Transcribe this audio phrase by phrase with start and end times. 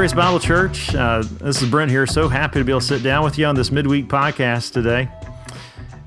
[0.00, 0.94] Grace Bible Church.
[0.94, 2.06] Uh, this is Brent here.
[2.06, 5.10] So happy to be able to sit down with you on this midweek podcast today.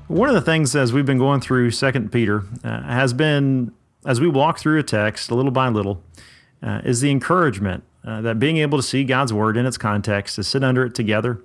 [0.08, 3.72] One of the things as we've been going through Second Peter uh, has been,
[4.04, 6.02] as we walk through a text little by little,
[6.60, 10.34] uh, is the encouragement uh, that being able to see God's Word in its context,
[10.34, 11.40] to sit under it together.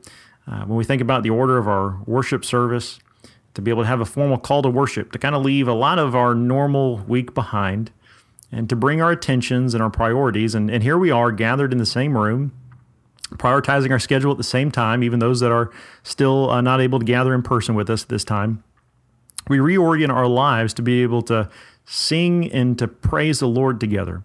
[0.47, 2.97] Uh, when we think about the order of our worship service,
[3.53, 5.73] to be able to have a formal call to worship, to kind of leave a
[5.73, 7.91] lot of our normal week behind
[8.51, 10.55] and to bring our attentions and our priorities.
[10.55, 12.51] And, and here we are gathered in the same room,
[13.33, 15.71] prioritizing our schedule at the same time, even those that are
[16.03, 18.63] still uh, not able to gather in person with us at this time.
[19.47, 21.49] We reorient our lives to be able to
[21.85, 24.23] sing and to praise the Lord together.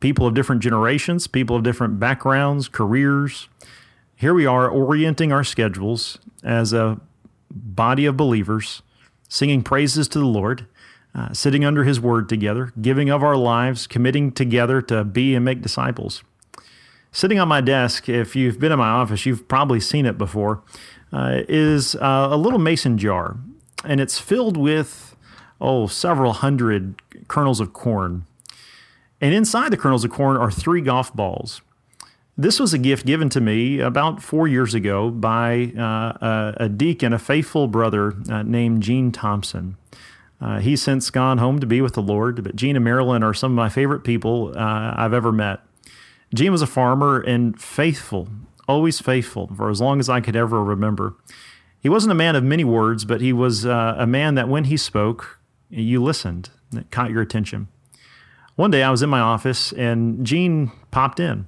[0.00, 3.48] People of different generations, people of different backgrounds, careers.
[4.14, 7.00] Here we are orienting our schedules as a
[7.50, 8.82] body of believers,
[9.28, 10.66] singing praises to the Lord
[11.16, 15.44] uh, sitting under his word together, giving of our lives, committing together to be and
[15.44, 16.22] make disciples.
[17.10, 20.62] Sitting on my desk, if you've been in my office, you've probably seen it before,
[21.12, 23.38] uh, is uh, a little mason jar,
[23.84, 25.16] and it's filled with,
[25.58, 28.26] oh, several hundred kernels of corn.
[29.18, 31.62] And inside the kernels of corn are three golf balls.
[32.36, 37.14] This was a gift given to me about four years ago by uh, a, deacon,
[37.14, 39.78] a faithful brother uh, named Gene Thompson.
[40.40, 43.32] Uh, he's since gone home to be with the Lord, but Gene and Marilyn are
[43.32, 45.60] some of my favorite people uh, I've ever met.
[46.34, 48.28] Gene was a farmer and faithful,
[48.68, 51.14] always faithful for as long as I could ever remember.
[51.80, 54.64] He wasn't a man of many words, but he was uh, a man that when
[54.64, 55.38] he spoke,
[55.70, 57.68] you listened, that caught your attention.
[58.56, 61.46] One day I was in my office and Gene popped in.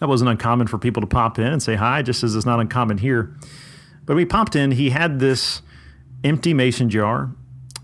[0.00, 2.60] That wasn't uncommon for people to pop in and say hi, just as it's not
[2.60, 3.34] uncommon here.
[4.04, 5.62] But when he popped in, he had this
[6.22, 7.30] empty mason jar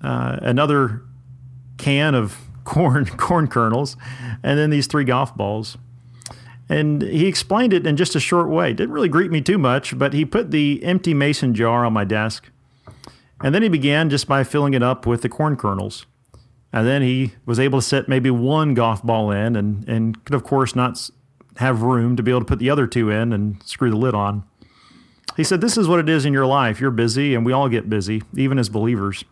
[0.03, 1.03] uh, another
[1.78, 3.97] can of corn corn kernels,
[4.43, 5.77] and then these three golf balls.
[6.69, 8.72] And he explained it in just a short way.
[8.72, 12.05] Didn't really greet me too much, but he put the empty mason jar on my
[12.05, 12.49] desk.
[13.43, 16.06] And then he began just by filling it up with the corn kernels.
[16.72, 20.34] And then he was able to set maybe one golf ball in and, and could,
[20.34, 21.10] of course, not
[21.56, 24.15] have room to be able to put the other two in and screw the lid
[24.15, 24.44] on.
[25.37, 26.81] He said, This is what it is in your life.
[26.81, 29.25] You're busy, and we all get busy, even as believers.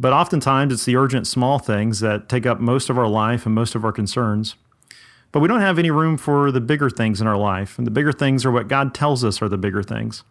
[0.00, 3.54] But oftentimes it's the urgent small things that take up most of our life and
[3.54, 4.56] most of our concerns.
[5.30, 7.76] But we don't have any room for the bigger things in our life.
[7.76, 10.24] And the bigger things are what God tells us are the bigger things.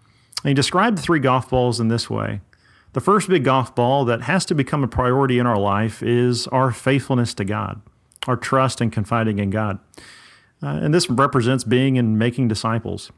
[0.44, 2.42] And he described the three golf balls in this way.
[2.94, 6.48] The first big golf ball that has to become a priority in our life is
[6.48, 7.80] our faithfulness to God,
[8.28, 9.80] our trust and confiding in God.
[10.64, 13.12] Uh, and this represents being and making disciples.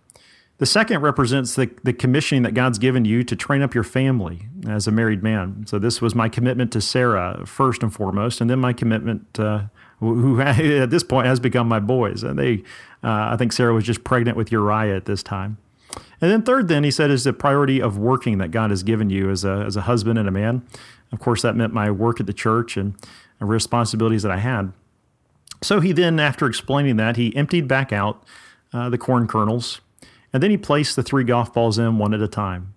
[0.62, 4.44] The second represents the, the commissioning that God's given you to train up your family
[4.68, 5.66] as a married man.
[5.66, 9.64] So this was my commitment to Sarah first and foremost, and then my commitment, uh,
[10.00, 12.22] who at this point has become my boys.
[12.22, 12.58] And they,
[13.04, 15.58] uh, I think Sarah was just pregnant with Uriah at this time.
[16.22, 19.10] And then third, then he said, is the priority of working that God has given
[19.10, 20.62] you as a as a husband and a man.
[21.12, 22.94] Of course, that meant my work at the church and
[23.40, 24.74] responsibilities that I had.
[25.64, 28.24] So he then, after explaining that, he emptied back out
[28.72, 29.82] uh, the corn kernels
[30.34, 32.74] and then he placed the three golf balls in one at a time.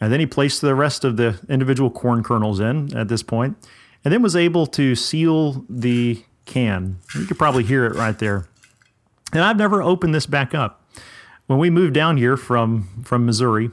[0.00, 3.56] And then he placed the rest of the individual corn kernels in at this point,
[4.04, 6.98] and then was able to seal the can.
[7.14, 8.46] You could probably hear it right there.
[9.32, 10.82] And I've never opened this back up.
[11.46, 13.70] When we moved down here from, from Missouri,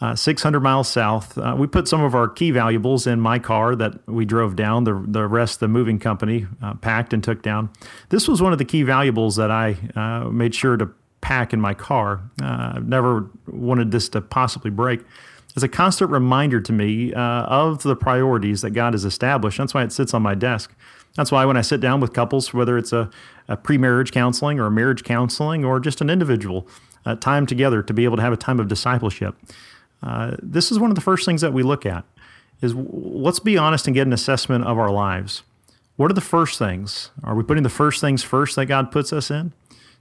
[0.00, 3.76] uh, 600 miles south, uh, we put some of our key valuables in my car
[3.76, 4.84] that we drove down.
[4.84, 7.70] The, the rest, the moving company uh, packed and took down.
[8.08, 10.90] This was one of the key valuables that I uh, made sure to
[11.22, 12.20] pack in my car.
[12.42, 15.00] Uh, I've never wanted this to possibly break.
[15.54, 19.58] It's a constant reminder to me uh, of the priorities that God has established.
[19.58, 20.74] That's why it sits on my desk.
[21.14, 23.10] That's why when I sit down with couples, whether it's a,
[23.48, 26.66] a pre marriage counseling or a marriage counseling or just an individual
[27.04, 29.36] uh, time together to be able to have a time of discipleship,
[30.02, 32.04] uh, this is one of the first things that we look at
[32.62, 35.42] is let's be honest and get an assessment of our lives.
[35.96, 37.10] What are the first things?
[37.22, 39.52] Are we putting the first things first that God puts us in?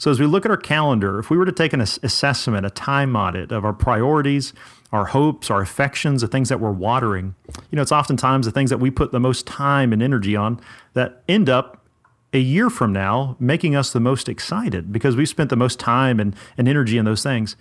[0.02, 2.72] So as we look at our calendar, if we were to take an assessment, a
[2.72, 4.52] time audit of our priorities,
[4.92, 7.36] our hopes, our affections, the things that we're watering,
[7.70, 10.60] you know, it's oftentimes the things that we put the most time and energy on
[10.96, 11.86] that end up
[12.34, 16.20] a year from now making us the most excited because we spent the most time
[16.20, 17.56] and, and energy in those things,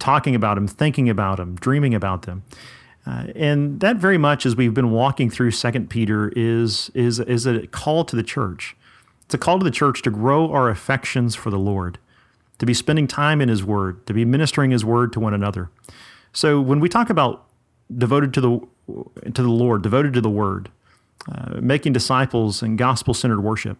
[0.00, 2.42] talking about them, thinking about them, dreaming about them.
[3.06, 7.46] Uh, and that very much, as we've been walking through Second Peter, is is is
[7.46, 8.76] a call to the church
[9.30, 11.98] it's a call to the church to grow our affections for the Lord,
[12.58, 15.70] to be spending time in His Word, to be ministering His Word to one another.
[16.32, 17.46] So when we talk about
[17.96, 18.60] devoted to the
[19.32, 20.68] to the Lord, devoted to the Word,
[21.30, 23.78] uh, making disciples and gospel centered worship,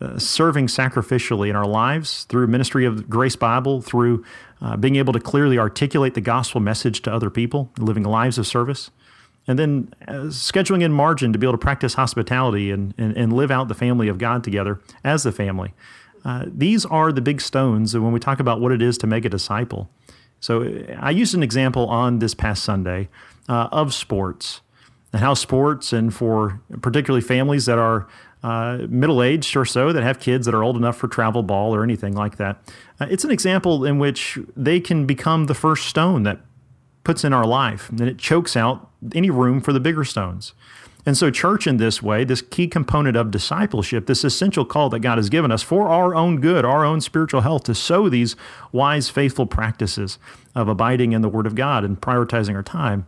[0.00, 4.24] uh, serving sacrificially in our lives through ministry of Grace Bible, through
[4.62, 8.46] uh, being able to clearly articulate the gospel message to other people, living lives of
[8.46, 8.92] service,
[9.46, 13.32] and then uh, scheduling in margin to be able to practice hospitality and, and, and
[13.32, 15.74] live out the family of God together as the family.
[16.24, 19.24] Uh, these are the big stones when we talk about what it is to make
[19.24, 19.88] a disciple.
[20.40, 23.08] So I used an example on this past Sunday
[23.48, 24.60] uh, of sports
[25.12, 28.06] and how sports, and for particularly families that are
[28.42, 31.74] uh, middle aged or so that have kids that are old enough for travel ball
[31.74, 32.58] or anything like that.
[33.00, 36.40] Uh, it's an example in which they can become the first stone that
[37.06, 40.54] puts in our life, and it chokes out any room for the bigger stones.
[41.06, 44.98] And so, church in this way, this key component of discipleship, this essential call that
[44.98, 48.34] God has given us for our own good, our own spiritual health, to sow these
[48.72, 50.18] wise, faithful practices
[50.56, 53.06] of abiding in the Word of God and prioritizing our time,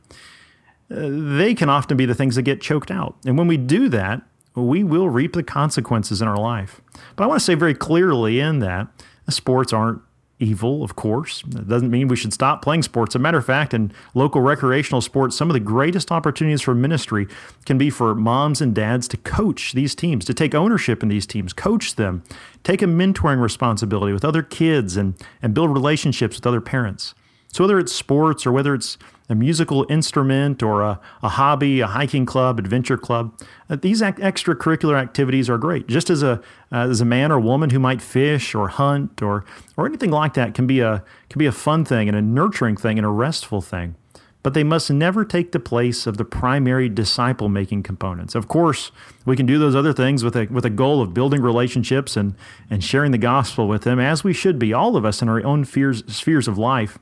[0.93, 3.17] uh, they can often be the things that get choked out.
[3.27, 4.23] And when we do that,
[4.55, 6.81] we will reap the consequences in our life.
[7.17, 8.87] But I want to say very clearly in that
[9.29, 10.01] sports aren't
[10.41, 11.43] evil, of course.
[11.45, 13.13] It doesn't mean we should stop playing sports.
[13.13, 16.75] As a matter of fact, in local recreational sports, some of the greatest opportunities for
[16.75, 17.27] ministry
[17.67, 21.27] can be for moms and dads to coach these teams, to take ownership in these
[21.27, 22.23] teams, coach them,
[22.63, 27.15] take a mentoring responsibility with other kids, and, and build relationships with other parents.
[27.53, 31.87] So, whether it's sports or whether it's a musical instrument or a, a hobby, a
[31.87, 33.39] hiking club, adventure club.
[33.69, 35.87] Uh, these ac- extracurricular activities are great.
[35.87, 36.41] Just as a
[36.73, 39.45] uh, as a man or woman who might fish or hunt or
[39.77, 42.77] or anything like that can be a can be a fun thing and a nurturing
[42.77, 43.95] thing and a restful thing.
[44.43, 48.35] But they must never take the place of the primary disciple making components.
[48.35, 48.93] Of course,
[49.27, 52.35] we can do those other things with a with a goal of building relationships and
[52.71, 55.45] and sharing the gospel with them, as we should be, all of us in our
[55.45, 56.99] own fears, spheres of life.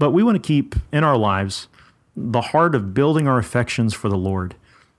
[0.00, 1.68] But we want to keep in our lives
[2.16, 4.56] the heart of building our affections for the Lord.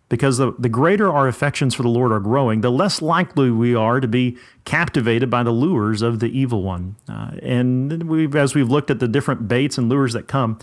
[0.09, 3.74] Because the, the greater our affections for the Lord are growing, the less likely we
[3.74, 6.98] are to be captivated by the lures of the evil one.
[7.09, 10.59] Uh, and we've, as we've looked at the different baits and lures that come,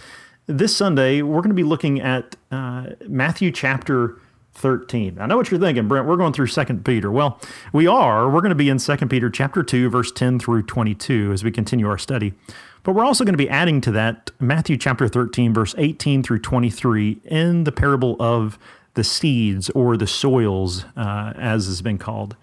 [0.46, 4.20] this Sunday we're going to be looking at uh, Matthew chapter
[4.52, 5.18] 13.
[5.18, 6.06] I know what you're thinking, Brent.
[6.06, 7.10] We're going through 2 Peter.
[7.10, 7.40] Well,
[7.72, 8.28] we are.
[8.28, 11.50] We're going to be in 2 Peter chapter 2, verse 10 through 22 as we
[11.50, 12.34] continue our study.
[12.82, 16.40] But we're also going to be adding to that Matthew chapter 13, verse 18 through
[16.40, 18.58] 23 in the parable of
[18.94, 22.36] the seeds or the soils, uh, as has been called.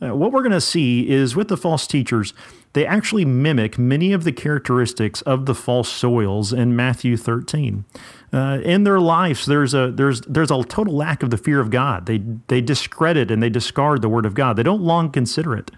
[0.00, 2.34] Uh, what we're going to see is with the false teachers,
[2.72, 7.84] they actually mimic many of the characteristics of the false soils in Matthew 13.
[8.32, 11.70] Uh, in their lives, there's a there's there's a total lack of the fear of
[11.70, 12.06] God.
[12.06, 14.56] They they discredit and they discard the word of God.
[14.56, 15.70] They don't long consider it.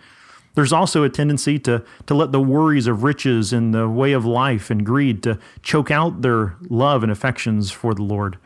[0.55, 4.25] There's also a tendency to, to let the worries of riches and the way of
[4.25, 8.39] life and greed to choke out their love and affections for the Lord.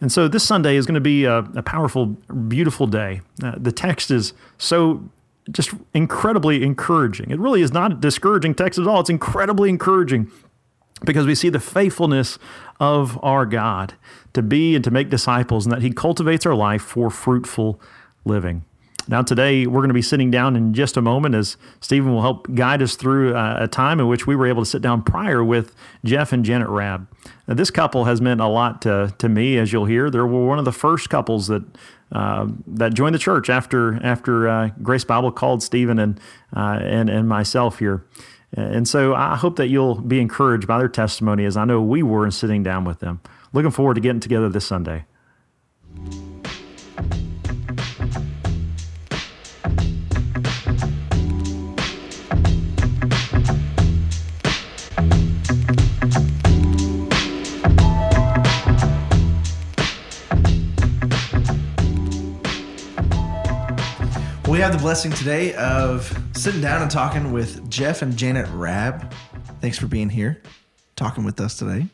[0.00, 3.20] And so this Sunday is going to be a, a powerful, beautiful day.
[3.42, 5.08] Uh, the text is so
[5.50, 7.30] just incredibly encouraging.
[7.30, 9.00] It really is not a discouraging text at all.
[9.00, 10.30] It's incredibly encouraging
[11.04, 12.38] because we see the faithfulness
[12.78, 13.94] of our God
[14.34, 17.80] to be and to make disciples and that He cultivates our life for fruitful
[18.24, 18.64] living.
[19.08, 22.22] Now, today, we're going to be sitting down in just a moment as Stephen will
[22.22, 25.02] help guide us through uh, a time in which we were able to sit down
[25.02, 27.08] prior with Jeff and Janet Rabb.
[27.48, 30.10] Now, this couple has meant a lot to, to me, as you'll hear.
[30.10, 31.62] They were one of the first couples that
[32.12, 36.20] uh, that joined the church after after uh, Grace Bible called Stephen and
[36.54, 38.04] uh, and and myself here.
[38.54, 42.02] And so I hope that you'll be encouraged by their testimony, as I know we
[42.02, 43.22] were in sitting down with them.
[43.54, 45.06] Looking forward to getting together this Sunday.
[64.72, 69.12] Have the blessing today of sitting down and talking with Jeff and Janet Rabb.
[69.60, 70.40] Thanks for being here,
[70.96, 71.88] talking with us today.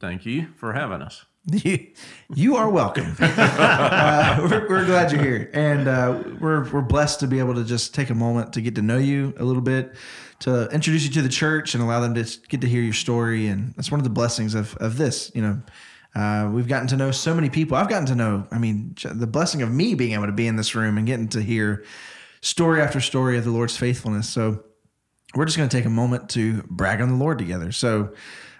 [0.00, 1.24] Thank you for having us.
[1.46, 1.86] You,
[2.34, 3.14] you are welcome.
[3.20, 7.62] uh, we're, we're, glad you're here, and uh, we're we're blessed to be able to
[7.62, 9.94] just take a moment to get to know you a little bit,
[10.40, 13.46] to introduce you to the church, and allow them to get to hear your story.
[13.46, 15.30] And that's one of the blessings of of this.
[15.36, 15.62] You know,
[16.14, 17.76] uh, we've gotten to know so many people.
[17.76, 20.56] I've gotten to know, I mean, the blessing of me being able to be in
[20.56, 21.84] this room and getting to hear
[22.42, 24.28] story after story of the Lord's faithfulness.
[24.28, 24.62] So
[25.34, 27.72] we're just going to take a moment to brag on the Lord together.
[27.72, 28.12] So,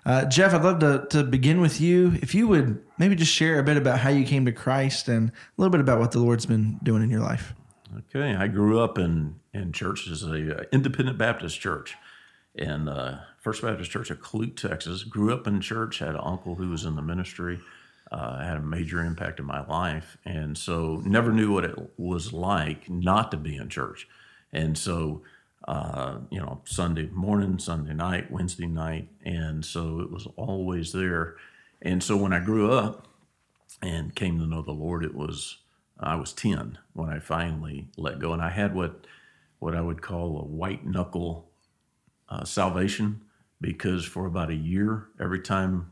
[0.07, 2.19] uh, Jeff, I'd love to, to begin with you.
[2.23, 5.29] If you would maybe just share a bit about how you came to Christ and
[5.29, 7.53] a little bit about what the Lord's been doing in your life.
[7.99, 8.35] Okay.
[8.35, 11.97] I grew up in, in churches, a uh, independent Baptist church
[12.55, 15.05] in uh, First Baptist Church of Clute, Texas.
[15.05, 17.61] Grew up in church, had an uncle who was in the ministry.
[18.13, 20.19] uh, had a major impact in my life.
[20.25, 24.09] And so never knew what it was like not to be in church.
[24.53, 25.23] And so,
[25.69, 29.11] uh, you know, Sunday morning, Sunday night, Wednesday night.
[29.25, 31.37] And so it was always there.
[31.83, 33.09] And so when I grew up
[33.83, 35.59] and came to know the Lord, it was,
[36.01, 38.33] I was 10 when I finally let go.
[38.35, 39.07] And I had what,
[39.61, 41.52] what I would call a white knuckle
[42.33, 43.23] uh, salvation
[43.61, 45.91] because for about a year, every time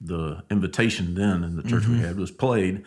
[0.00, 2.82] the invitation then in the church we had was played,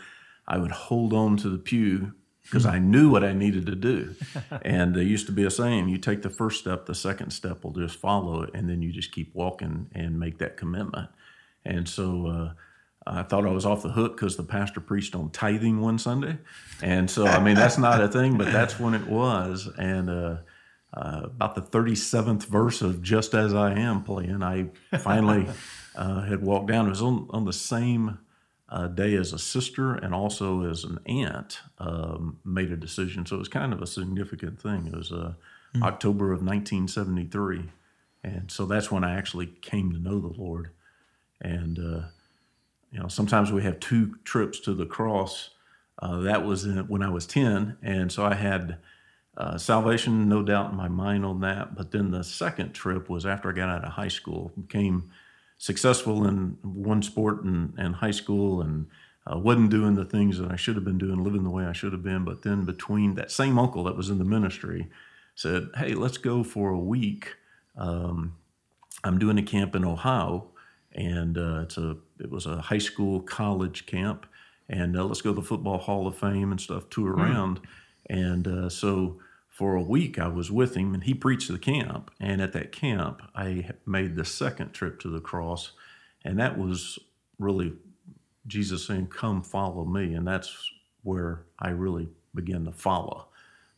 [0.48, 2.14] I would hold on to the pew
[2.44, 4.14] because I knew what I needed to do.
[4.62, 7.64] and there used to be a saying, you take the first step, the second step
[7.64, 11.10] will just follow it, and then you just keep walking and make that commitment.
[11.64, 12.54] And so uh,
[13.08, 16.38] I thought I was off the hook because the pastor preached on tithing one Sunday.
[16.84, 19.68] And so, I mean, that's not a thing, but that's when it was.
[19.80, 20.36] And uh,
[20.94, 24.68] uh, about the 37th verse of Just As I Am playing, I
[25.00, 25.48] finally
[25.96, 26.88] uh, had walked down.
[26.88, 28.20] It was on, on the same
[28.70, 33.26] uh, day as a sister and also as an aunt um, made a decision.
[33.26, 34.88] So it was kind of a significant thing.
[34.88, 35.34] It was uh,
[35.82, 37.70] October of 1973.
[38.24, 40.72] And so that's when I actually came to know the Lord.
[41.42, 42.08] And, uh,
[42.92, 45.52] you know, sometimes we have two trips to the cross.
[46.00, 47.78] Uh, that was in, when I was 10.
[47.84, 48.78] And so I had
[49.38, 51.76] uh, salvation, no doubt in my mind on that.
[51.76, 55.12] But then the second trip was after I got out of high school, became
[55.58, 58.88] successful in one sport in, in high school and
[59.28, 61.74] uh, wasn't doing the things that I should have been doing, living the way I
[61.74, 62.24] should have been.
[62.24, 64.88] But then between that same uncle that was in the ministry
[65.34, 67.34] said, Hey, let's go for a week.
[67.78, 68.36] Um,
[69.04, 70.48] I'm doing a camp in Ohio,
[70.94, 74.26] and uh, it's a it was a high school college camp,
[74.70, 77.60] and uh, let's go to the Football Hall of Fame and stuff, tour around.
[78.10, 79.18] And uh, so
[79.56, 82.12] for a week, I was with him, and he preached the camp.
[82.20, 85.72] And at that camp, I made the second trip to the cross,
[86.26, 87.00] and that was
[87.40, 87.72] really
[88.48, 90.54] Jesus saying, "Come, follow me," and that's
[91.04, 93.28] where I really began to follow.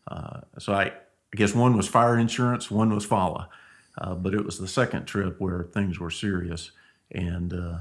[0.08, 3.46] Uh, so I, I guess one was fire insurance, one was follow,
[4.00, 6.72] uh, but it was the second trip where things were serious,
[7.12, 7.78] and uh,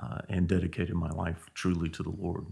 [0.00, 2.46] uh, and dedicated my life truly to the Lord.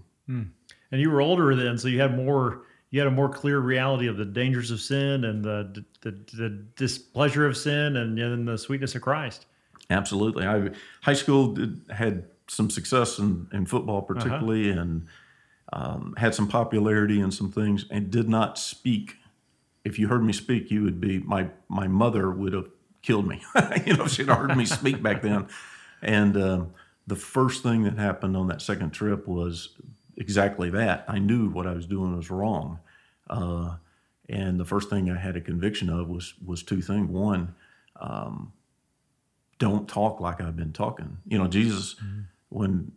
[0.93, 2.67] And you were older then, so you had more.
[2.91, 6.51] You had a more clear reality of the dangers of sin and the the, the
[6.77, 9.47] displeasure of sin, and then the sweetness of Christ.
[9.91, 10.47] Absolutely.
[10.47, 10.71] I
[11.03, 15.07] high school did, had some success in, in football, particularly, and
[15.73, 19.17] um, had some popularity in some things, and did not speak.
[19.85, 22.69] If you heard me speak, you would be my my mother would have
[23.03, 23.43] killed me.
[23.87, 25.47] you know, she'd heard me speak back then.
[26.03, 26.73] And um,
[27.07, 29.71] the first thing that happened on that second trip was
[30.17, 31.05] exactly that.
[31.09, 32.81] I knew what I was doing was wrong.
[33.29, 33.77] Uh,
[34.29, 37.09] and the first thing I had a conviction of was was two things.
[37.11, 37.55] One,
[38.01, 38.53] um,
[39.59, 41.19] don't talk like I've been talking.
[41.27, 41.97] You know, Jesus,
[42.49, 42.93] when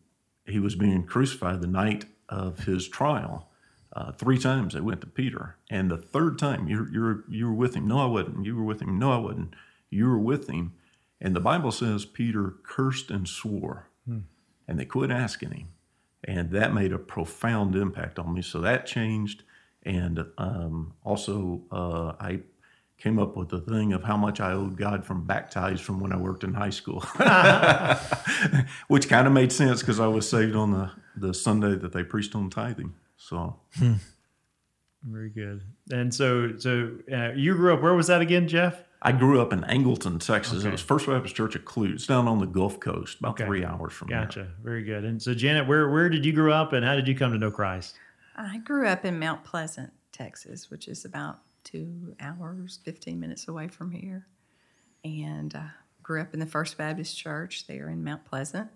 [0.45, 3.47] he was being crucified the night of his trial,
[3.93, 7.53] uh, three times they went to Peter, and the third time you're you're you were
[7.53, 7.87] with him.
[7.87, 8.45] No, I wasn't.
[8.45, 8.97] You were with him.
[8.97, 9.55] No, I wasn't.
[9.89, 10.73] You were with him.
[11.21, 13.87] And the Bible says Peter cursed and swore,
[14.67, 15.67] and they quit asking him,
[16.23, 18.41] and that made a profound impact on me.
[18.41, 19.43] So that changed,
[19.83, 22.41] and um, also uh, I
[22.97, 26.01] came up with the thing of how much I owed God from back baptized from
[26.01, 26.99] when I worked in high school,
[28.87, 32.03] which kind of made sense because I was saved on the, the Sunday that they
[32.03, 32.93] preached on tithing.
[33.15, 33.55] So
[35.03, 35.63] Very good.
[35.91, 37.81] And so, so uh, you grew up.
[37.81, 38.83] Where was that again, Jeff?
[39.01, 40.59] I grew up in Angleton, Texas.
[40.59, 40.67] Okay.
[40.67, 42.05] It was First Baptist Church of Clute.
[42.05, 43.45] Down on the Gulf Coast, about Okay.
[43.45, 44.25] three hours from there.
[44.25, 44.49] Gotcha.
[44.61, 45.05] Very good.
[45.05, 47.37] And so, Janet, where where did you grow up, and how did you come to
[47.37, 47.95] know Christ?
[48.35, 53.67] I grew up in Mount Pleasant, Texas, which is about two hours, 15 minutes away
[53.67, 54.27] from here.
[55.03, 55.71] And I
[56.03, 58.69] grew up in the First Baptist Church there in Mount Pleasant.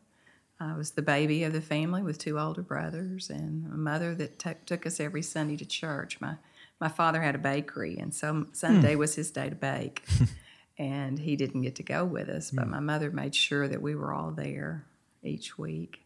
[0.60, 4.40] I was the baby of the family with two older brothers and a mother that
[4.40, 6.22] t- took us every Sunday to church.
[6.22, 6.36] My,
[6.84, 9.00] my father had a bakery, and so Sunday hmm.
[9.00, 10.04] was his day to bake.
[10.78, 12.72] and he didn't get to go with us, but hmm.
[12.72, 14.86] my mother made sure that we were all there
[15.24, 16.02] each week.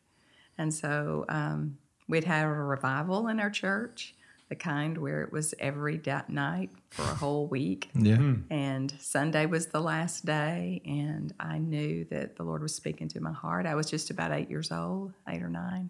[0.55, 4.13] And so um, we'd have a revival in our church,
[4.49, 7.89] the kind where it was every da- night for a whole week.
[7.95, 8.17] Yeah.
[8.17, 8.41] Hmm.
[8.51, 13.19] And Sunday was the last day, and I knew that the Lord was speaking to
[13.19, 13.65] my heart.
[13.65, 15.89] I was just about eight years old, eight or nine.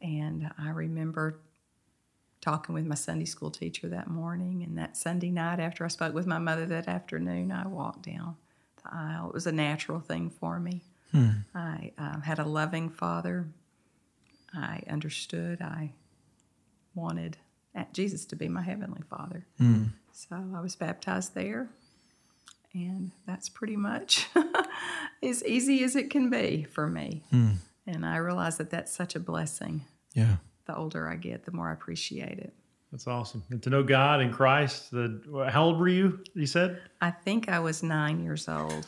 [0.00, 1.38] And I remember
[2.42, 4.62] talking with my Sunday school teacher that morning.
[4.62, 8.36] And that Sunday night, after I spoke with my mother that afternoon, I walked down
[8.82, 9.28] the aisle.
[9.28, 10.82] It was a natural thing for me.
[11.12, 11.30] Hmm.
[11.54, 13.46] I um, had a loving father.
[14.52, 15.62] I understood.
[15.62, 15.92] I
[16.94, 17.38] wanted
[17.92, 19.46] Jesus to be my heavenly father.
[19.56, 19.84] Hmm.
[20.12, 21.70] So I was baptized there.
[22.74, 24.28] And that's pretty much
[25.22, 27.22] as easy as it can be for me.
[27.30, 27.52] Hmm.
[27.86, 29.84] And I realize that that's such a blessing.
[30.14, 30.36] Yeah.
[30.66, 32.52] The older I get, the more I appreciate it.
[32.92, 33.42] That's awesome.
[33.50, 34.90] And to know God and Christ.
[34.90, 36.22] The how old were you?
[36.34, 38.86] You said I think I was nine years old.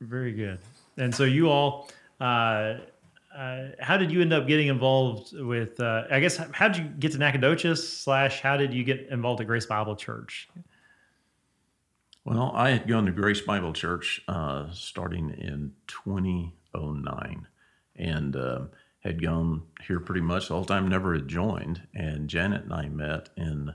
[0.00, 0.58] very good.
[0.98, 1.88] And so you all,
[2.20, 2.78] uh,
[3.36, 5.78] uh, how did you end up getting involved with?
[5.78, 7.86] Uh, I guess how did you get to Nacogdoches?
[7.86, 10.48] Slash, how did you get involved at Grace Bible Church?
[12.24, 17.46] Well, I had gone to Grace Bible Church uh, starting in 2009
[17.94, 18.60] and uh,
[19.06, 21.82] had gone here pretty much the whole time, never had joined.
[21.94, 23.74] And Janet and I met in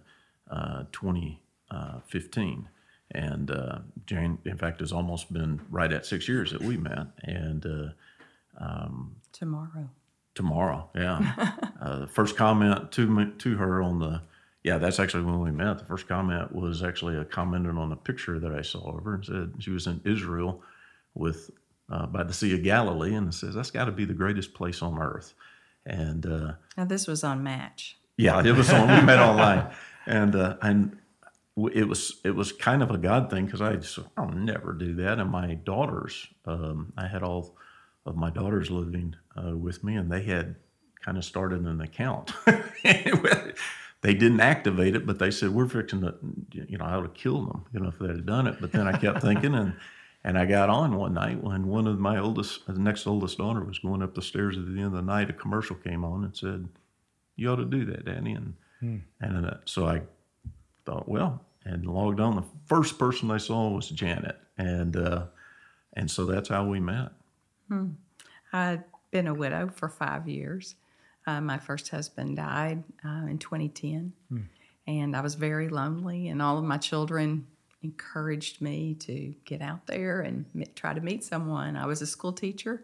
[0.50, 2.70] uh, 2015.
[3.14, 7.08] And uh, Jane, in fact, has almost been right at six years that we met.
[7.24, 7.90] And uh,
[9.34, 9.90] Tomorrow.
[10.36, 10.90] tomorrow.
[10.96, 11.34] Yeah.
[11.82, 14.22] uh, the first comment to me, to her on the
[14.64, 15.80] yeah, that's actually when we met.
[15.80, 19.16] The first comment was actually a comment on a picture that I saw of her
[19.16, 20.62] and said she was in Israel
[21.16, 21.50] with
[21.92, 24.54] uh, by the Sea of Galilee, and it says that's got to be the greatest
[24.54, 25.34] place on earth.
[25.86, 27.98] And uh, Now, this was on Match.
[28.18, 28.88] yeah, it was on.
[28.88, 29.72] We met online,
[30.06, 30.98] and uh, and
[31.74, 34.96] it was it was kind of a God thing because I just I'll never do
[34.96, 35.20] that.
[35.20, 37.58] And my daughters, um, I had all
[38.06, 40.56] of my daughters living uh, with me, and they had
[41.04, 42.32] kind of started an account.
[42.84, 46.16] they didn't activate it, but they said we're fixing to,
[46.52, 48.58] you know, I would have killed them, you know, if they had done it.
[48.62, 49.74] But then I kept thinking, and
[50.24, 53.64] and I got on one night when one of my oldest, the next oldest daughter,
[53.64, 55.30] was going up the stairs at the end of the night.
[55.30, 56.68] A commercial came on and said,
[57.36, 58.54] "You ought to do that, Danny." And
[59.20, 60.02] and uh, so I
[60.86, 62.36] thought, well, and logged on.
[62.36, 65.26] The first person I saw was Janet, and uh,
[65.94, 67.12] and so that's how we met.
[68.54, 70.76] I'd been a widow for five years.
[71.28, 74.14] Uh, my first husband died uh, in 2010,
[74.88, 76.28] and I was very lonely.
[76.30, 77.46] And all of my children
[77.84, 80.46] encouraged me to get out there and
[80.76, 81.76] try to meet someone.
[81.76, 82.84] I was a school teacher,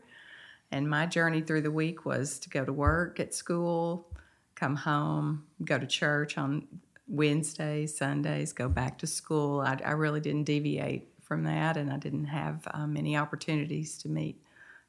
[0.71, 4.07] and my journey through the week was to go to work at school,
[4.55, 6.67] come home, go to church on
[7.07, 9.61] Wednesdays, Sundays, go back to school.
[9.61, 14.09] I, I really didn't deviate from that, and I didn't have uh, many opportunities to
[14.09, 14.41] meet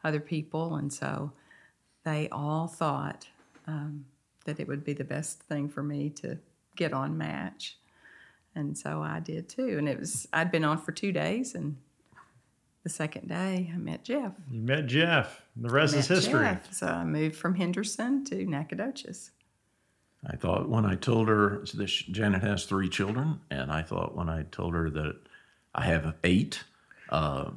[0.04, 1.32] other people, and so
[2.04, 3.26] they all thought
[3.66, 4.06] um,
[4.44, 6.38] that it would be the best thing for me to
[6.76, 7.77] get on Match,
[8.58, 9.78] and so I did too.
[9.78, 11.76] And it was I'd been on for two days, and
[12.82, 14.32] the second day I met Jeff.
[14.50, 15.42] You met Jeff.
[15.56, 16.44] The rest is history.
[16.44, 16.72] Jeff.
[16.72, 19.30] So I moved from Henderson to Nacogdoches.
[20.26, 24.28] I thought when I told her this, Janet has three children, and I thought when
[24.28, 25.16] I told her that
[25.74, 26.64] I have eight,
[27.10, 27.50] uh,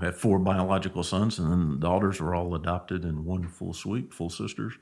[0.00, 3.72] I have four biological sons, and then the daughters were all adopted and one full
[3.72, 4.74] sweep, full sisters.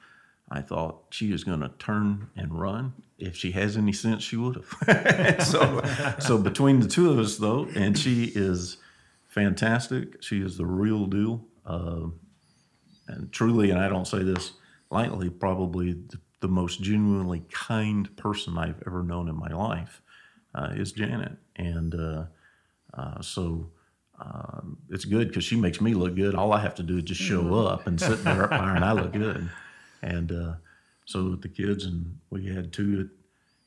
[0.51, 2.95] I thought she is going to turn and run.
[3.19, 5.43] If she has any sense, she would have.
[5.47, 5.83] so,
[6.19, 8.79] so between the two of us, though, and she is
[9.29, 10.23] fantastic.
[10.23, 11.45] She is the real deal.
[11.65, 12.07] Uh,
[13.07, 14.53] and truly, and I don't say this
[14.91, 20.03] lightly, probably the, the most genuinely kind person I've ever known in my life
[20.55, 21.37] uh, is Janet.
[21.57, 22.25] And uh,
[22.95, 23.71] uh, so
[24.21, 26.35] um, it's good because she makes me look good.
[26.35, 29.13] All I have to do is just show up and sit there and I look
[29.13, 29.49] good.
[30.03, 30.55] And uh,
[31.05, 33.11] so with the kids, and we had two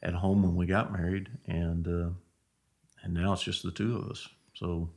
[0.02, 2.10] at, at home when we got married, and uh,
[3.04, 4.28] and now it's just the two of us.
[4.56, 4.90] So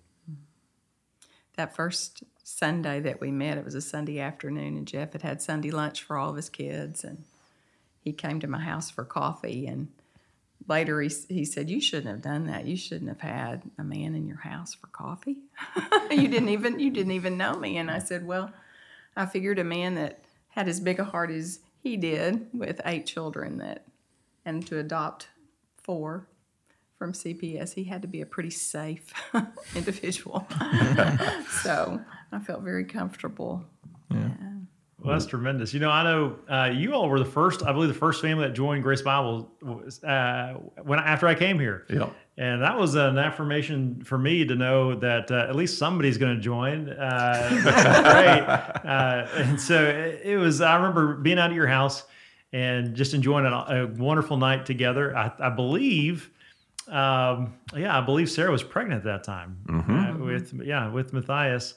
[1.56, 5.42] that first Sunday that we met, it was a Sunday afternoon, and Jeff had had
[5.42, 7.24] Sunday lunch for all of his kids, and
[8.04, 9.66] he came to my house for coffee.
[9.66, 9.88] And
[10.68, 12.66] later, he he said, "You shouldn't have done that.
[12.66, 15.38] You shouldn't have had a man in your house for coffee.
[16.10, 18.52] you didn't even you didn't even know me." And I said, "Well,
[19.16, 20.20] I figured a man that
[20.56, 23.84] had as big a heart as he did, with eight children, that
[24.44, 25.28] and to adopt
[25.76, 26.26] four
[26.98, 29.12] From CPS, he had to be a pretty safe
[29.76, 30.48] individual.
[31.62, 32.00] so
[32.32, 33.64] I felt very comfortable.
[34.10, 34.30] Yeah.
[34.98, 35.74] Well, that's tremendous.
[35.74, 38.48] You know, I know uh, you all were the first, I believe, the first family
[38.48, 41.84] that joined Grace Bible was, uh, when after I came here.
[41.90, 42.08] yeah.
[42.38, 46.36] And that was an affirmation for me to know that uh, at least somebody's going
[46.36, 46.90] to join.
[46.90, 48.86] Uh, great.
[48.86, 52.04] Uh, and so it, it was, I remember being out at your house
[52.52, 55.16] and just enjoying a, a wonderful night together.
[55.16, 56.30] I, I believe,
[56.86, 61.74] um, yeah, I believe Sarah was pregnant at that time uh, with, yeah, with Matthias.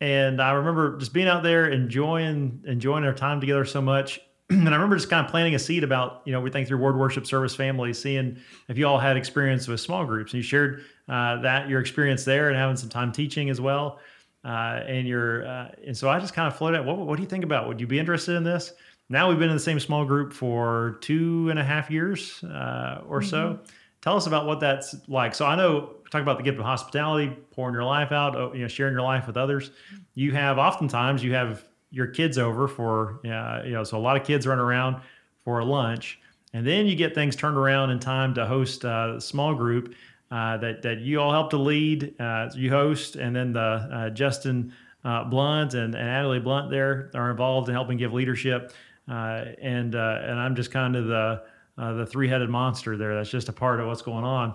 [0.00, 4.20] And I remember just being out there enjoying enjoying our time together so much.
[4.52, 6.78] And I remember just kind of planting a seed about, you know, we think through
[6.78, 8.36] Word Worship Service Family, seeing
[8.68, 10.32] if you all had experience with small groups.
[10.32, 13.98] And you shared uh, that your experience there and having some time teaching as well.
[14.44, 17.22] Uh, and your uh, and so I just kind of floated out, what, what do
[17.22, 17.68] you think about?
[17.68, 18.72] Would you be interested in this?
[19.08, 23.02] Now we've been in the same small group for two and a half years uh,
[23.06, 23.60] or so.
[24.00, 25.34] Tell us about what that's like.
[25.34, 28.62] So I know talk about the gift of hospitality, pouring your life out, oh, you
[28.62, 29.70] know, sharing your life with others.
[30.14, 34.16] You have oftentimes you have your kids over for uh, you know so a lot
[34.16, 35.00] of kids run around
[35.44, 36.18] for lunch.
[36.54, 39.94] And then you get things turned around in time to host a small group
[40.30, 43.16] uh, that that you all help to lead uh, you host.
[43.16, 44.72] And then the uh, Justin
[45.04, 48.72] uh, Blunt and, and Natalie Blunt there are involved in helping give leadership.
[49.08, 51.42] Uh, and and I'm just kind of the
[51.76, 53.14] the three-headed monster there.
[53.14, 54.54] That's just a part of what's going on.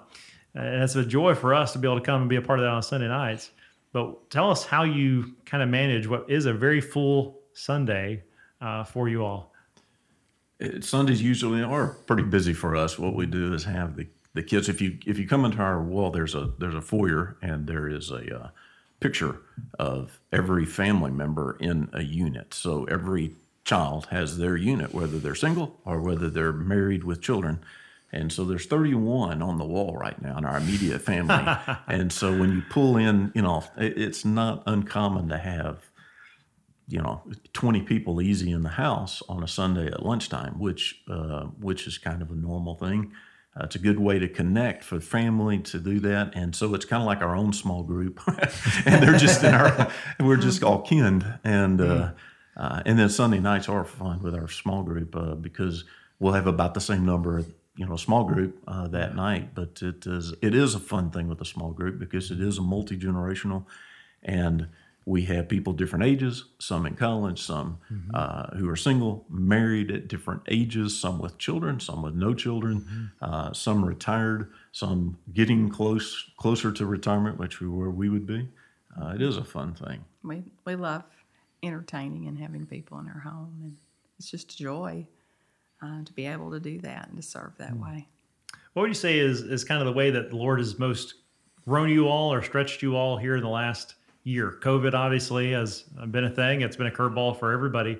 [0.54, 2.60] And it's a joy for us to be able to come and be a part
[2.60, 3.52] of that on Sunday nights.
[3.98, 8.22] But tell us how you kind of manage what is a very full Sunday
[8.62, 9.52] uh, for you all.
[10.60, 13.00] It, Sundays usually are pretty busy for us.
[13.00, 14.06] What we do is have the,
[14.36, 14.70] the kids.
[14.70, 17.90] If you if you come into our wall, there's a there's a foyer and there
[17.90, 18.50] is a uh,
[19.00, 19.42] picture
[19.80, 22.54] of every family member in a unit.
[22.54, 23.34] So every
[23.64, 27.62] child has their unit, whether they're single or whether they're married with children.
[28.12, 31.43] And so there's 31 on the wall right now in our immediate family.
[31.88, 35.89] and so when you pull in, you know, it's not uncommon to have,
[36.88, 37.22] you know,
[37.54, 41.98] 20 people easy in the house on a Sunday at lunchtime, which uh, which is
[41.98, 43.12] kind of a normal thing.
[43.60, 46.86] Uh, it's a good way to connect for family to do that, and so it's
[46.86, 48.22] kind of like our own small group,
[48.86, 52.12] and they're just in our, we're just all kinned, and uh,
[52.56, 55.84] uh, and then Sunday nights are fun with our small group uh, because
[56.20, 57.43] we'll have about the same number
[57.78, 59.56] you know a small group uh, that night.
[59.56, 62.58] But it is it is a fun thing with a small group because it is
[62.58, 63.66] a multi generational,
[64.24, 64.68] and
[65.06, 68.12] we have people different ages, some in college, some mm-hmm.
[68.13, 72.82] uh, who are single, married at different ages, some with children, some with no children,
[72.82, 73.06] mm-hmm.
[73.34, 78.50] uh, some retired, some getting close closer to retirement, which we where we would be.
[79.02, 80.04] Uh, it is a fun thing.
[80.24, 81.04] We we love
[81.63, 83.78] entertaining and having people in our home, and
[84.20, 85.08] it's just a joy
[85.82, 87.84] uh, to be able to do that and to serve that mm.
[87.84, 88.08] way.
[88.74, 91.16] What would you say is is kind of the way that the Lord has most
[91.66, 94.58] grown you all or stretched you all here in the last year?
[94.62, 98.00] COVID obviously has been a thing; it's been a curveball for everybody.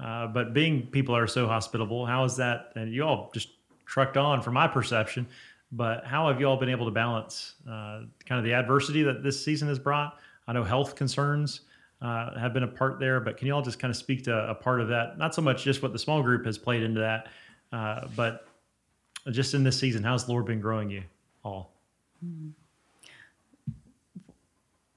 [0.00, 2.72] Uh, but being people are so hospitable, how is that?
[2.74, 3.50] And you all just
[3.86, 5.26] trucked on, from my perception.
[5.70, 9.22] But how have you all been able to balance uh, kind of the adversity that
[9.22, 10.18] this season has brought?
[10.46, 11.60] I know health concerns
[12.02, 13.20] uh, have been a part there.
[13.20, 15.18] But can you all just kind of speak to a part of that?
[15.18, 17.28] Not so much just what the small group has played into that,
[17.72, 18.46] uh, but
[19.30, 21.02] just in this season, how's the Lord been growing you
[21.44, 21.72] all?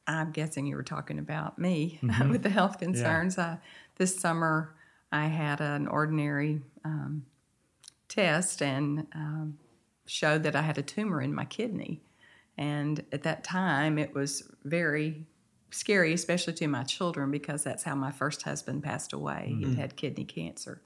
[0.07, 2.29] I'm guessing you were talking about me mm-hmm.
[2.31, 3.35] with the health concerns.
[3.37, 3.45] Yeah.
[3.45, 3.57] Uh,
[3.97, 4.75] this summer,
[5.11, 7.25] I had an ordinary um,
[8.07, 9.57] test and um,
[10.05, 12.01] showed that I had a tumor in my kidney.
[12.57, 15.25] And at that time, it was very
[15.77, 19.49] scary, especially to my children, because that's how my first husband passed away.
[19.51, 19.69] Mm-hmm.
[19.69, 20.81] He had kidney cancer.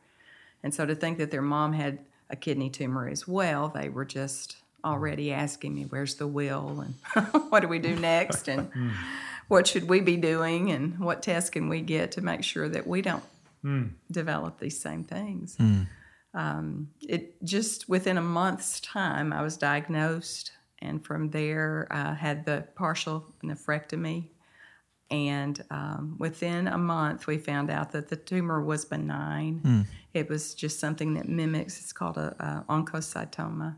[0.63, 1.99] And so to think that their mom had
[2.29, 6.85] a kidney tumor as well, they were just already asking me, Where's the will?
[7.15, 8.47] And what do we do next?
[8.47, 8.91] And mm.
[9.47, 10.71] what should we be doing?
[10.71, 13.23] And what tests can we get to make sure that we don't
[13.63, 13.91] mm.
[14.11, 15.55] develop these same things?
[15.57, 15.87] Mm.
[16.33, 20.51] Um, it just within a month's time, I was diagnosed.
[20.83, 24.29] And from there, I had the partial nephrectomy
[25.11, 29.59] and um, within a month, we found out that the tumor was benign.
[29.63, 29.85] Mm.
[30.13, 33.75] It was just something that mimics, it's called a, a oncocytoma.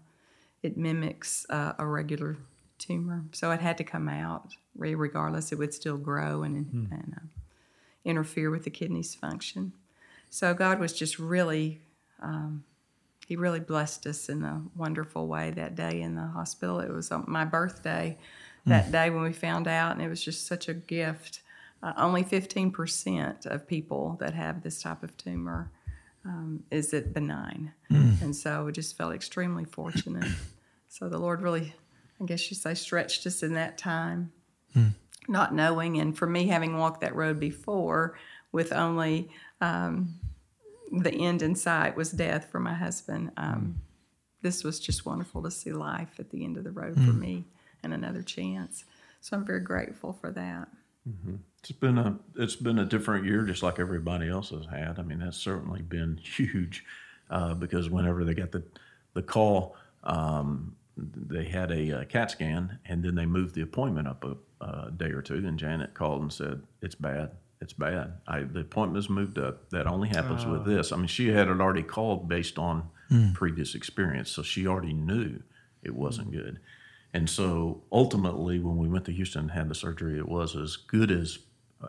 [0.62, 2.38] It mimics uh, a regular
[2.78, 3.26] tumor.
[3.32, 4.54] So it had to come out.
[4.76, 6.92] Regardless, it would still grow and, mm.
[6.92, 7.26] and uh,
[8.06, 9.74] interfere with the kidney's function.
[10.30, 11.82] So God was just really,
[12.22, 12.64] um,
[13.28, 16.80] He really blessed us in a wonderful way that day in the hospital.
[16.80, 18.18] It was my birthday
[18.66, 18.92] that mm.
[18.92, 21.42] day when we found out, and it was just such a gift.
[21.82, 25.70] Uh, only 15% of people that have this type of tumor
[26.26, 27.74] um, is it benign.
[27.92, 28.22] Mm.
[28.22, 30.32] And so we just felt extremely fortunate.
[30.88, 31.74] so the Lord really,
[32.22, 34.32] I guess you say, stretched us in that time,
[34.76, 34.94] mm.
[35.28, 36.00] not knowing.
[36.00, 38.18] And for me, having walked that road before
[38.54, 40.16] with only um,
[40.90, 43.32] the end in sight was death for my husband.
[43.36, 43.82] Um,
[44.42, 47.06] this was just wonderful to see life at the end of the road mm.
[47.06, 47.46] for me
[47.84, 48.86] and another chance.
[49.22, 50.68] So I'm very grateful for that.
[51.08, 51.36] Mm-hmm.
[51.60, 55.00] It's been a it's been a different year, just like everybody else has had.
[55.00, 56.86] I mean, that's certainly been huge
[57.30, 58.64] uh, because whenever they got the
[59.14, 64.08] the call, um, they had a, a, CAT scan, and then they moved the appointment
[64.08, 65.36] up a, a, day or two.
[65.36, 67.32] And Janet called and said, "It's bad.
[67.62, 68.14] It's bad.
[68.28, 69.70] I, the appointment's moved up.
[69.70, 73.34] That only happens with this." I mean, she had it already called based on mm.
[73.34, 75.42] previous experience, so she already knew
[75.84, 76.60] it wasn't good.
[77.14, 80.76] And so ultimately, when we went to Houston and had the surgery, it was as
[80.76, 81.38] good as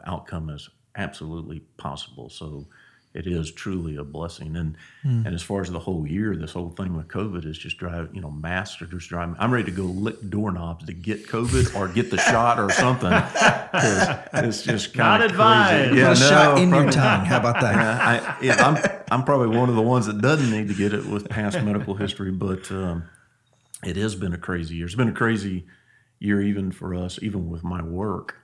[0.06, 2.28] outcome as absolutely possible.
[2.28, 2.66] So,
[3.14, 4.56] it is truly a blessing.
[4.56, 7.78] And and as far as the whole year, this whole thing with COVID is just
[7.78, 9.36] driving, you know, masks are just driving.
[9.38, 13.12] I'm ready to go lick doorknobs to get COVID or get the shot or something.
[13.12, 15.90] 'cause It's just Not kind of advised.
[15.90, 16.02] crazy.
[16.04, 17.24] Put a shot in your tongue.
[17.24, 17.76] How about that?
[17.76, 21.06] I, yeah, I'm I'm probably one of the ones that doesn't need to get it
[21.06, 23.04] with past medical history, but um,
[23.84, 24.86] it has been a crazy year.
[24.86, 25.66] It's been a crazy
[26.18, 28.36] year even for us, even with my work.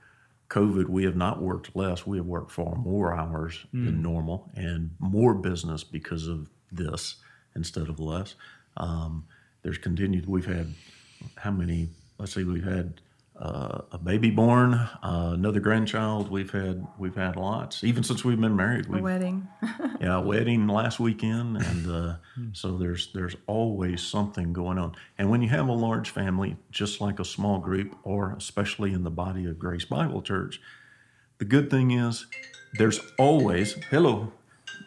[0.49, 2.07] COVID, we have not worked less.
[2.07, 7.17] We have worked far more hours than normal and more business because of this
[7.55, 8.35] instead of less.
[8.77, 9.25] Um,
[9.63, 10.27] there's continued.
[10.27, 10.75] We've had
[11.37, 11.91] how many?
[12.19, 12.45] Let's see.
[12.45, 13.01] We've had
[13.41, 16.31] uh, a baby born, uh, another grandchild.
[16.31, 17.83] We've had we've had lots.
[17.83, 19.49] Even since we've been married, A we've wedding.
[20.01, 22.17] yeah, a wedding last weekend, and uh,
[22.53, 24.95] so there's there's always something going on.
[25.17, 29.05] And when you have a large family, just like a small group, or especially in
[29.05, 30.61] the body of Grace Bible Church,
[31.39, 32.27] the good thing is
[32.75, 34.35] there's always hello,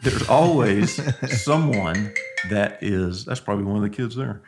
[0.04, 1.02] there's always
[1.44, 2.14] someone
[2.50, 4.42] that is that's probably one of the kids there.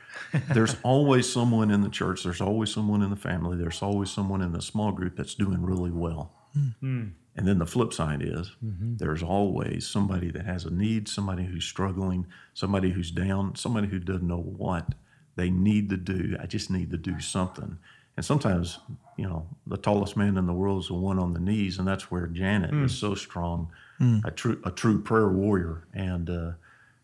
[0.53, 2.23] There's always someone in the church.
[2.23, 3.57] There's always someone in the family.
[3.57, 6.33] There's always someone in the small group that's doing really well.
[6.79, 7.09] Hmm.
[7.35, 8.95] And then the flip side is mm-hmm.
[8.95, 13.99] there's always somebody that has a need, somebody who's struggling, somebody who's down, somebody who
[13.99, 14.95] doesn't know what
[15.35, 16.37] they need to do.
[16.41, 17.77] I just need to do something.
[18.15, 18.79] And sometimes,
[19.17, 21.85] you know, the tallest man in the world is the one on the knees, and
[21.85, 23.07] that's where Janet is hmm.
[23.07, 24.19] so strong, hmm.
[24.23, 25.85] a true a true prayer warrior.
[25.93, 26.51] And uh,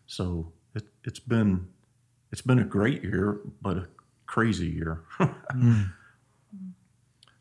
[0.06, 0.50] so
[1.04, 1.66] it's been
[2.30, 3.86] it's been a great year, but a
[4.26, 5.02] crazy year.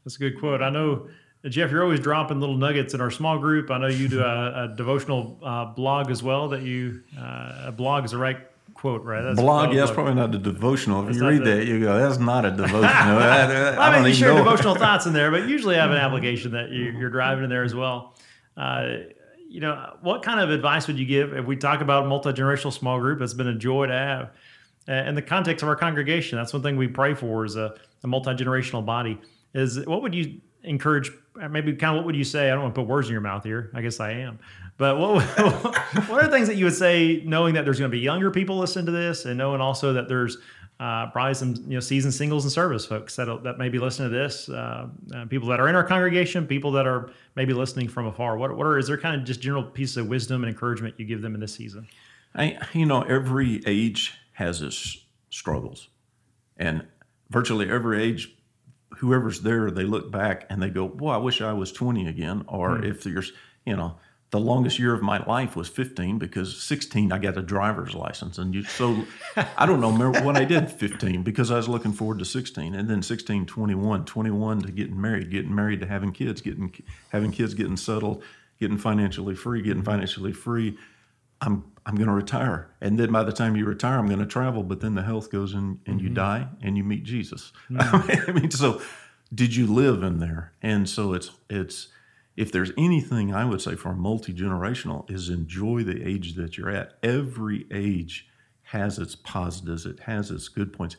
[0.03, 0.61] That's a good quote.
[0.61, 1.07] I know,
[1.47, 3.69] Jeff, you're always dropping little nuggets in our small group.
[3.71, 6.49] I know you do a, a devotional uh, blog as well.
[6.49, 8.37] That you uh, a blog is the right
[8.73, 9.21] quote, right?
[9.21, 11.01] That's blog, not a yeah, that's probably not a devotional.
[11.01, 13.43] If That's you read the- that, you go, "That's not a devotional." I, I,
[13.73, 14.43] I, I mean, don't you share know.
[14.43, 17.49] devotional thoughts in there, but usually I have an application that you, you're driving in
[17.49, 18.15] there as well.
[18.57, 18.95] Uh,
[19.51, 22.71] you know, what kind of advice would you give if we talk about multi generational
[22.71, 23.19] small group?
[23.19, 24.29] It's been a joy to have.
[24.87, 27.75] Uh, in the context of our congregation, that's one thing we pray for is a,
[28.03, 29.19] a multi generational body.
[29.53, 31.11] Is what would you encourage?
[31.35, 32.47] Maybe kind of what would you say?
[32.47, 33.71] I don't want to put words in your mouth here.
[33.73, 34.39] I guess I am.
[34.77, 35.21] But what
[36.07, 38.31] what are the things that you would say, knowing that there's going to be younger
[38.31, 40.37] people listening to this, and knowing also that there's
[40.81, 44.09] uh, probably some you know seasoned singles and service folks that that may be listening
[44.09, 47.87] to this, uh, uh, people that are in our congregation, people that are maybe listening
[47.87, 48.35] from afar.
[48.35, 51.05] What what are is there kind of just general pieces of wisdom and encouragement you
[51.05, 51.87] give them in this season?
[52.33, 54.97] I, you know, every age has its
[55.29, 55.87] struggles,
[56.57, 56.87] and
[57.29, 58.35] virtually every age,
[58.97, 62.43] whoever's there, they look back and they go, "Boy, I wish I was 20 again."
[62.47, 63.33] Or if there's,
[63.67, 63.97] you know,
[64.31, 68.37] the longest year of my life was 15 because 16 I got a driver's license,
[68.37, 69.05] and you so
[69.57, 69.91] I don't know
[70.23, 74.05] when I did 15 because I was looking forward to 16, and then 16, 21,
[74.05, 76.73] 21 to getting married, getting married to having kids, getting
[77.09, 78.23] having kids, getting settled,
[78.57, 80.77] getting financially free, getting financially free.
[81.41, 84.25] I'm I'm going to retire, and then by the time you retire, I'm going to
[84.25, 84.63] travel.
[84.63, 86.15] But then the health goes in, and you mm-hmm.
[86.15, 87.51] die, and you meet Jesus.
[87.69, 88.39] I mm-hmm.
[88.39, 88.81] mean, so
[89.33, 90.53] did you live in there?
[90.61, 91.89] And so it's it's
[92.37, 96.69] if there's anything I would say for multi generational is enjoy the age that you're
[96.69, 96.97] at.
[97.03, 98.27] Every age
[98.63, 100.95] has its positives, it has its good points,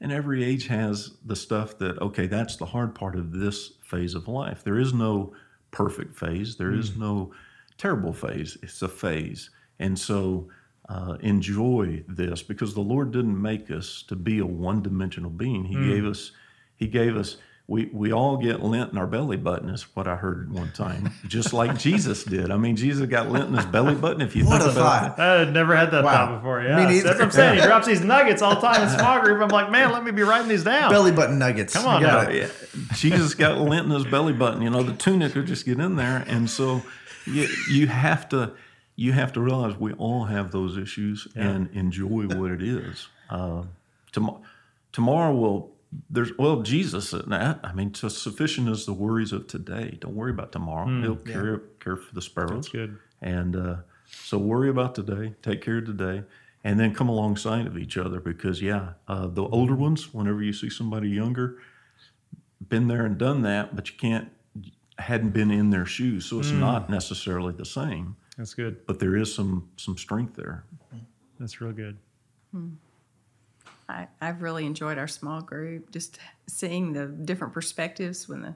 [0.00, 4.14] and every age has the stuff that okay, that's the hard part of this phase
[4.14, 4.64] of life.
[4.64, 5.32] There is no
[5.70, 6.56] perfect phase.
[6.56, 7.32] There is no
[7.78, 8.58] terrible phase.
[8.62, 9.50] It's a phase.
[9.78, 10.48] And so
[10.88, 15.64] uh, enjoy this because the Lord didn't make us to be a one-dimensional being.
[15.64, 16.32] He gave us.
[16.76, 17.36] He gave us.
[17.72, 19.70] We we all get lint in our belly button.
[19.70, 21.10] Is what I heard one time.
[21.26, 22.50] Just like Jesus did.
[22.50, 24.20] I mean, Jesus got lint in his belly button.
[24.20, 25.20] If you What think a about thought.
[25.20, 26.12] I had never had that Wow.
[26.26, 26.60] thought before.
[26.60, 27.02] Me Yeah, neither.
[27.04, 27.60] that's what I'm saying.
[27.60, 29.40] He drops these nuggets all the time in small group.
[29.40, 30.90] I'm like, man, let me be writing these down.
[30.90, 31.72] Belly button nuggets.
[31.72, 32.30] Come on I got now.
[32.30, 32.52] it.
[32.74, 34.60] Yeah, Jesus got lint in his belly button.
[34.60, 36.82] You know, the tunic would just get in there, and so
[37.24, 38.52] you, you have to
[38.96, 43.08] you have to realize we all have those issues and enjoy what it is.
[43.30, 43.62] Uh,
[44.12, 44.42] tom-
[44.92, 45.70] tomorrow will
[46.08, 47.60] there's well Jesus said that.
[47.62, 49.98] I mean, so sufficient is the worries of today.
[50.00, 50.86] Don't worry about tomorrow.
[51.02, 52.66] He'll care care for the sparrows.
[52.66, 52.98] That's good.
[53.20, 53.76] And uh,
[54.06, 56.24] so worry about today, take care of today,
[56.64, 60.52] and then come alongside of each other because, yeah, uh, the older ones, whenever you
[60.52, 61.58] see somebody younger,
[62.68, 64.30] been there and done that, but you can't,
[64.98, 66.26] hadn't been in their shoes.
[66.26, 68.86] So it's not necessarily the same, That's good.
[68.86, 70.64] but there is some, some strength there.
[71.38, 71.98] That's real good.
[73.88, 78.54] I, I've really enjoyed our small group, just seeing the different perspectives when the,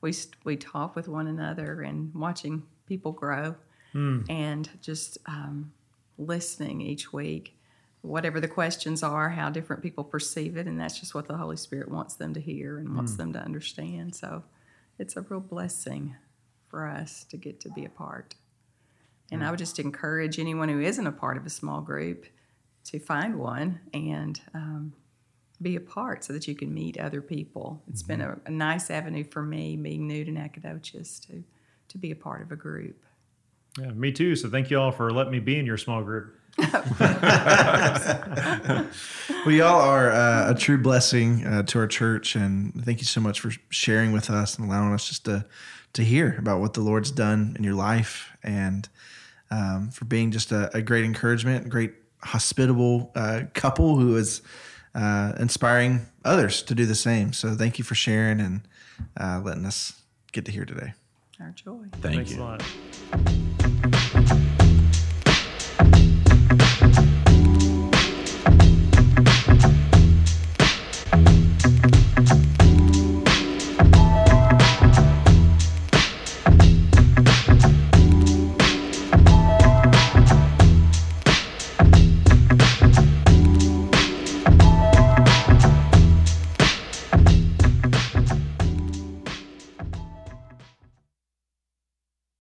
[0.00, 3.54] we we talk with one another and watching people grow,
[3.92, 4.20] hmm.
[4.28, 5.72] and just um,
[6.18, 7.56] listening each week,
[8.00, 11.56] whatever the questions are, how different people perceive it, and that's just what the Holy
[11.56, 13.18] Spirit wants them to hear and wants hmm.
[13.18, 14.14] them to understand.
[14.14, 14.42] So,
[14.98, 16.16] it's a real blessing
[16.68, 18.34] for us to get to be a part.
[19.30, 19.52] And I hmm.
[19.52, 22.26] would just encourage anyone who isn't a part of a small group
[22.84, 24.92] to find one and um,
[25.60, 27.82] be a part so that you can meet other people.
[27.88, 31.42] It's been a, a nice avenue for me, being new to Nacogdoches, to,
[31.88, 33.02] to be a part of a group.
[33.78, 34.36] Yeah, me too.
[34.36, 36.38] So thank you all for letting me be in your small group.
[39.44, 43.20] Well, y'all are uh, a true blessing uh, to our church, and thank you so
[43.20, 45.44] much for sharing with us and allowing us just to
[45.94, 48.88] to hear about what the Lord's done in your life, and
[49.50, 54.42] um, for being just a, a great encouragement, a great hospitable uh, couple who is
[54.94, 57.32] uh, inspiring others to do the same.
[57.32, 58.60] So, thank you for sharing and
[59.18, 60.00] uh, letting us
[60.32, 60.92] get to hear today.
[61.40, 61.84] Our joy.
[62.00, 62.40] Thank Thanks you.
[62.40, 62.62] a lot.